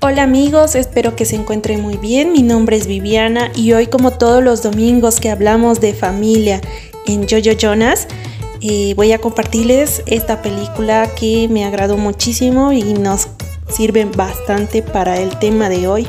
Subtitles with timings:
[0.00, 2.30] Hola amigos, espero que se encuentren muy bien.
[2.30, 6.60] Mi nombre es Viviana y hoy como todos los domingos que hablamos de familia
[7.08, 8.06] en Jojo Jonas,
[8.60, 13.26] eh, voy a compartirles esta película que me agradó muchísimo y nos
[13.68, 16.06] sirve bastante para el tema de hoy.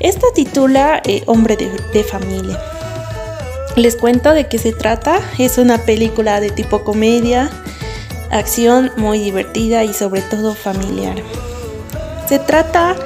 [0.00, 2.60] Esta titula eh, Hombre de, de familia.
[3.74, 5.18] Les cuento de qué se trata.
[5.38, 7.50] Es una película de tipo comedia,
[8.30, 11.14] acción muy divertida y sobre todo familiar.
[12.32, 12.96] Se trata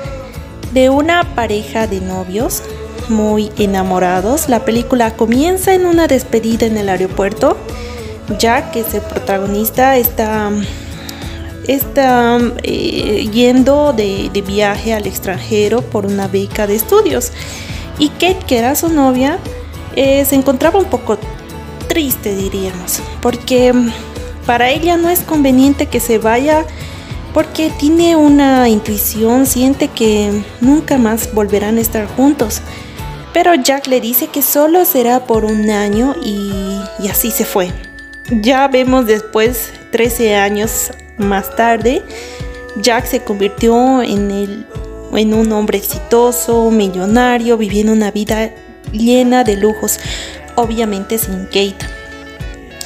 [0.73, 2.63] de una pareja de novios
[3.09, 4.49] muy enamorados.
[4.49, 7.57] La película comienza en una despedida en el aeropuerto.
[8.39, 10.53] Jack, que es el protagonista, está,
[11.67, 17.33] está eh, yendo de, de viaje al extranjero por una beca de estudios.
[17.99, 19.39] Y Kate, que era su novia,
[19.97, 21.19] eh, se encontraba un poco
[21.89, 23.75] triste, diríamos, porque
[24.47, 26.65] para ella no es conveniente que se vaya
[27.37, 32.63] porque tiene una intuición, siente que nunca más volverán a estar juntos.
[33.35, 36.81] Pero Jack le dice que solo será por un año y,
[37.11, 37.71] así se fue.
[38.31, 42.03] Ya vemos después, 13 años más tarde,
[42.77, 44.67] Jack se convirtió en, el,
[45.13, 48.51] en un hombre exitoso, millonario, viviendo una vida
[48.93, 50.01] llena de lujos,
[50.55, 51.77] obviamente sin Kate.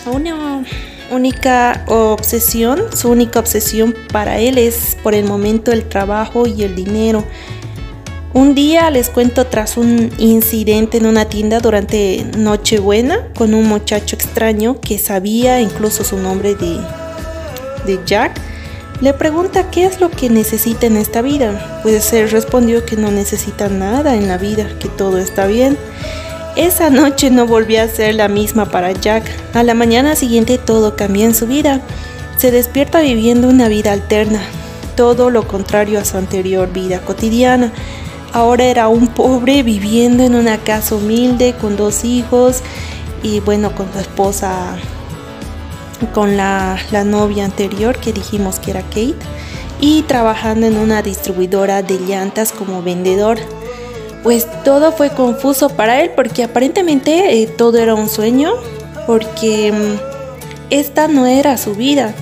[0.07, 0.65] Una
[1.11, 6.75] única obsesión, su única obsesión para él es por el momento el trabajo y el
[6.75, 7.25] dinero.
[8.33, 14.15] Un día les cuento tras un incidente en una tienda durante Nochebuena con un muchacho
[14.15, 16.79] extraño que sabía incluso su nombre de,
[17.87, 18.41] de Jack.
[19.01, 21.81] Le pregunta qué es lo que necesita en esta vida.
[21.83, 25.77] Pues él respondió que no necesita nada en la vida, que todo está bien.
[26.61, 29.25] Esa noche no volvió a ser la misma para Jack.
[29.55, 31.81] A la mañana siguiente todo cambia en su vida.
[32.37, 34.43] Se despierta viviendo una vida alterna,
[34.95, 37.73] todo lo contrario a su anterior vida cotidiana.
[38.35, 42.61] Ahora era un pobre viviendo en una casa humilde con dos hijos
[43.23, 44.77] y bueno, con su esposa,
[46.13, 49.15] con la, la novia anterior que dijimos que era Kate
[49.81, 53.39] y trabajando en una distribuidora de llantas como vendedor
[54.23, 58.53] pues todo fue confuso para él porque aparentemente eh, todo era un sueño,
[59.07, 62.15] porque mm, esta no era su vida.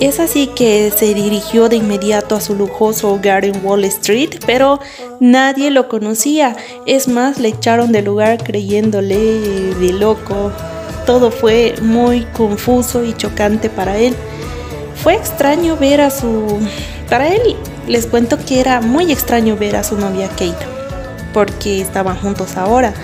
[0.00, 4.80] Es así que se dirigió de inmediato a su lujoso hogar en Wall Street, pero
[5.20, 6.56] nadie lo conocía.
[6.84, 10.50] Es más, le echaron del lugar creyéndole de loco.
[11.06, 14.16] Todo fue muy confuso y chocante para él.
[14.96, 16.58] Fue extraño ver a su...
[17.08, 17.56] Para él,
[17.86, 20.73] les cuento que era muy extraño ver a su novia Kate
[21.34, 22.94] porque estaban juntos ahora,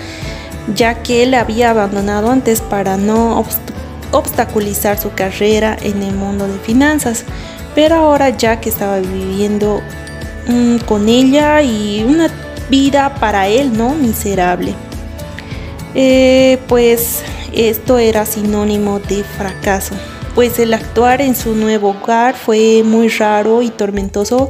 [0.75, 3.45] ya que él había abandonado antes para no
[4.11, 7.25] obstaculizar su carrera en el mundo de finanzas,
[7.75, 9.81] pero ahora ya que estaba viviendo
[10.47, 12.29] mm, con ella y una
[12.69, 13.93] vida para él, ¿no?
[13.93, 14.73] Miserable.
[15.93, 17.21] Eh, pues
[17.53, 19.93] esto era sinónimo de fracaso,
[20.35, 24.49] pues el actuar en su nuevo hogar fue muy raro y tormentoso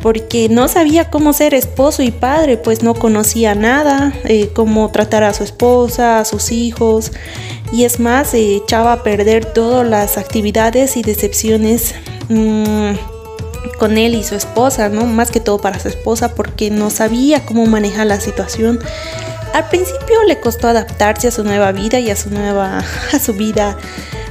[0.00, 5.24] porque no sabía cómo ser esposo y padre, pues no conocía nada, eh, cómo tratar
[5.24, 7.12] a su esposa, a sus hijos,
[7.72, 11.94] y es más, echaba a perder todas las actividades y decepciones
[12.28, 12.92] mm,
[13.78, 15.04] con él y su esposa, ¿no?
[15.04, 18.80] Más que todo para su esposa, porque no sabía cómo manejar la situación.
[19.52, 22.82] Al principio le costó adaptarse a su nueva vida y a su nueva,
[23.12, 23.76] a su vida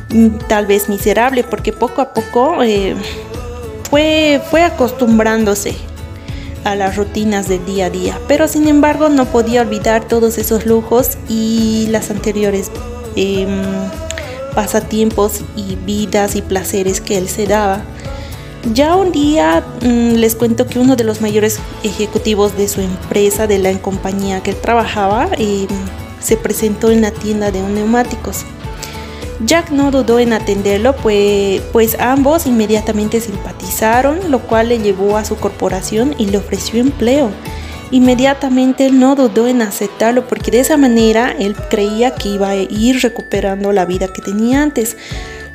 [0.09, 2.95] mm, tal vez miserable, porque poco a poco eh,
[3.89, 5.75] fue, fue acostumbrándose
[6.63, 10.65] a las rutinas del día a día, pero sin embargo no podía olvidar todos esos
[10.65, 12.71] lujos y las anteriores
[13.15, 13.61] em,
[14.55, 17.81] pasatiempos y vidas y placeres que él se daba.
[18.73, 23.47] Ya un día mm, les cuento que uno de los mayores ejecutivos de su empresa,
[23.47, 25.67] de la compañía que él trabajaba, em,
[26.19, 28.43] se presentó en la tienda de neumáticos.
[29.45, 35.23] Jack no dudó en atenderlo, pues, pues ambos inmediatamente simpatizaron, lo cual le llevó a
[35.23, 37.31] su corporación y le ofreció empleo.
[37.91, 42.55] Inmediatamente él no dudó en aceptarlo porque de esa manera él creía que iba a
[42.55, 44.97] ir recuperando la vida que tenía antes,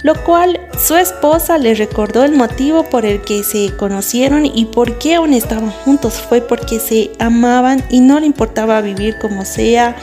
[0.02, 4.98] lo cual su esposa le recordó el motivo por el que se conocieron y por
[4.98, 6.14] qué aún estaban juntos.
[6.14, 9.96] Fue porque se amaban y no le importaba vivir como sea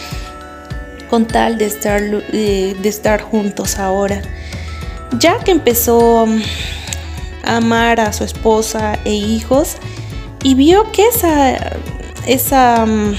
[1.11, 4.21] con tal de estar, eh, de estar juntos ahora.
[5.19, 6.41] Jack empezó mm,
[7.43, 9.75] a amar a su esposa e hijos
[10.41, 11.57] y vio que esa,
[12.25, 13.15] esa mm,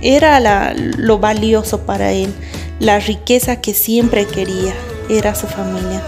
[0.00, 2.32] era lo valioso para él,
[2.80, 4.72] la riqueza que siempre quería,
[5.10, 6.02] era su familia.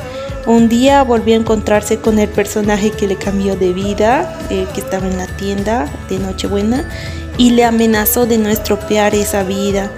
[0.47, 4.81] Un día volvió a encontrarse con el personaje que le cambió de vida, eh, que
[4.81, 6.89] estaba en la tienda de Nochebuena,
[7.37, 9.91] y le amenazó de no estropear esa vida,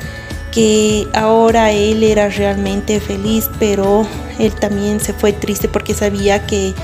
[0.53, 4.07] que ahora él era realmente feliz, pero
[4.39, 6.75] él también se fue triste porque sabía que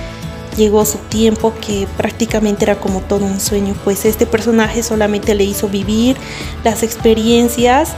[0.57, 5.45] llegó su tiempo que prácticamente era como todo un sueño, pues este personaje solamente le
[5.45, 6.17] hizo vivir
[6.65, 7.91] las experiencias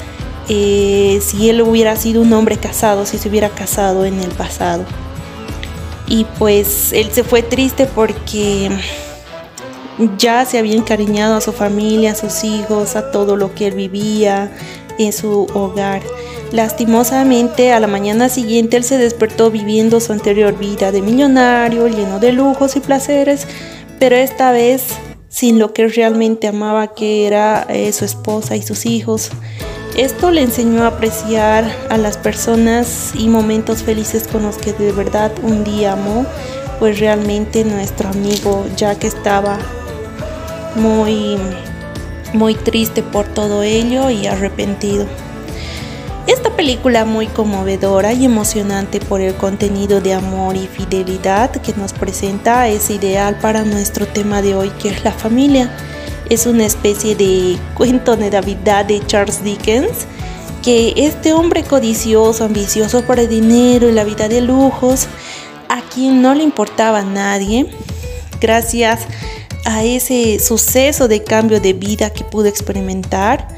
[0.48, 4.84] eh, si él hubiera sido un hombre casado, si se hubiera casado en el pasado.
[6.06, 8.70] Y pues él se fue triste porque
[10.16, 13.74] ya se había encariñado a su familia, a sus hijos, a todo lo que él
[13.74, 14.50] vivía
[14.98, 16.02] en su hogar.
[16.52, 22.18] Lastimosamente, a la mañana siguiente él se despertó viviendo su anterior vida de millonario, lleno
[22.18, 23.46] de lujos y placeres,
[23.98, 24.98] pero esta vez
[25.28, 29.30] sin lo que realmente amaba, que era eh, su esposa y sus hijos.
[29.96, 34.92] Esto le enseñó a apreciar a las personas y momentos felices con los que de
[34.92, 36.24] verdad un día amó,
[36.78, 38.64] pues realmente nuestro amigo
[39.00, 39.58] que estaba
[40.76, 41.36] muy
[42.32, 45.06] muy triste por todo ello y arrepentido.
[46.26, 51.94] Esta película muy conmovedora y emocionante por el contenido de amor y fidelidad que nos
[51.94, 55.74] presenta es ideal para nuestro tema de hoy que es la familia.
[56.28, 60.06] Es una especie de cuento de Navidad de Charles Dickens
[60.62, 65.06] que este hombre codicioso, ambicioso por el dinero y la vida de lujos,
[65.70, 67.70] a quien no le importaba a nadie,
[68.38, 69.27] gracias a
[69.84, 73.48] ese suceso de cambio de vida que pudo experimentar,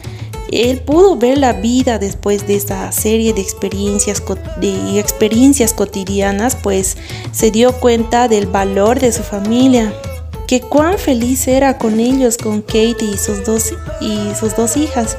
[0.50, 4.20] él pudo ver la vida después de esa serie de experiencias,
[5.73, 6.97] cotidianas, pues
[7.31, 9.93] se dio cuenta del valor de su familia,
[10.49, 15.17] que cuán feliz era con ellos, con Kate y sus dos, y sus dos hijas.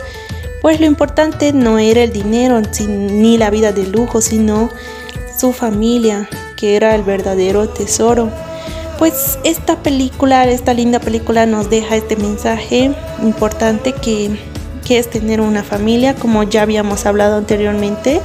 [0.61, 4.69] Pues lo importante no era el dinero ni la vida de lujo, sino
[5.39, 8.29] su familia, que era el verdadero tesoro.
[9.01, 12.91] Pues esta película, esta linda película nos deja este mensaje
[13.23, 14.37] importante que
[14.89, 18.21] es tener una familia, como ya habíamos hablado anteriormente.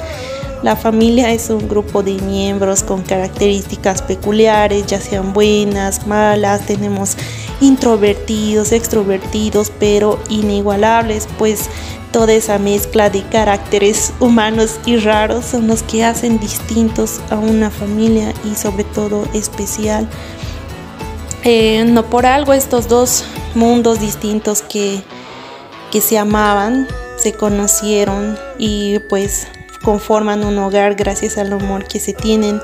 [0.62, 7.17] La familia es un grupo de miembros con características peculiares, ya sean buenas, malas, tenemos
[7.62, 11.70] introvertidos, extrovertidos, pero inigualables, pues
[12.12, 17.70] toda esa mezcla de caracteres humanos y raros son los que hacen distintos a una
[17.70, 20.06] familia y sobre todo especial.
[21.48, 25.00] Eh, no por algo estos dos mundos distintos que
[25.90, 29.46] que se amaban, se conocieron y pues
[29.82, 32.60] conforman un hogar gracias al amor que se tienen.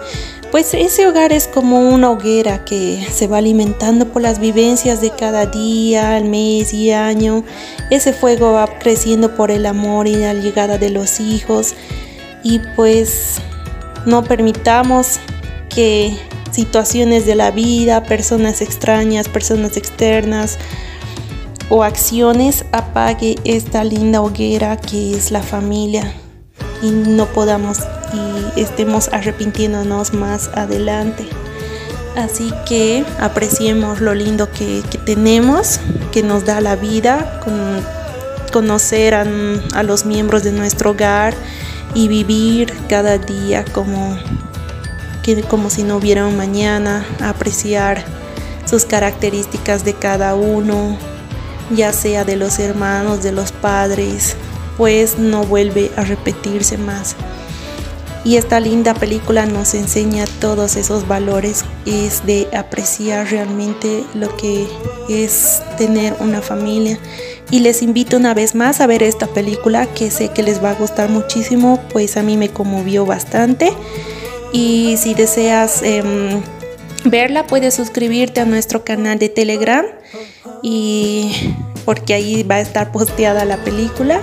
[0.50, 5.11] Pues ese hogar es como una hoguera que se va alimentando por las vivencias de
[5.11, 7.44] cada día, mes y año.
[7.90, 11.75] Ese fuego va creciendo por el amor y la llegada de los hijos.
[12.43, 13.37] Y pues
[14.05, 15.20] no permitamos
[15.75, 16.19] que
[16.52, 20.58] situaciones de la vida, personas extrañas, personas externas,
[21.69, 26.12] o acciones apague esta linda hoguera que es la familia
[26.82, 27.78] y no podamos
[28.12, 31.26] y estemos arrepintiéndonos más adelante.
[32.16, 35.81] Así que apreciemos lo lindo que, tenemos,
[36.12, 37.81] que nos da la vida, con,
[38.52, 39.25] conocer a,
[39.75, 41.34] a, los miembros de nuestro hogar
[41.94, 44.19] y vivir cada día como,
[45.22, 48.04] que, como si no hubiera mañana, apreciar
[48.64, 50.96] sus características de cada uno,
[51.70, 54.37] ya sea de los hermanos, de los padres,
[54.76, 57.16] pues no vuelve a repetirse más.
[58.25, 64.68] Y esta linda película nos enseña todos esos valores, es de apreciar realmente lo que
[65.08, 67.00] es tener una familia.
[67.50, 70.70] Y les invito una vez más a ver esta película que sé que les va
[70.70, 73.73] a gustar muchísimo, pues a mí me conmovió bastante.
[74.52, 76.42] Y si deseas em,
[77.04, 79.85] verla, puedes suscribirte a nuestro canal de Telegram
[80.62, 81.32] y
[81.85, 84.21] porque ahí va a estar posteada la película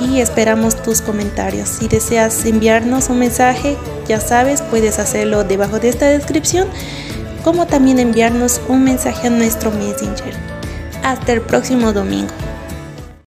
[0.00, 1.68] y esperamos tus comentarios.
[1.68, 3.76] Si deseas enviarnos un mensaje,
[4.06, 6.68] ya sabes, puedes hacerlo debajo de esta descripción,
[7.44, 10.34] como también enviarnos un mensaje a nuestro Messenger.
[11.02, 12.32] Hasta el próximo domingo.